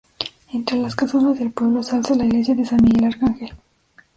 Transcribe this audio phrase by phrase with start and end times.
[0.51, 3.51] Entre las casonas del pueblo se alza la Iglesia de San Miguel Arcángel.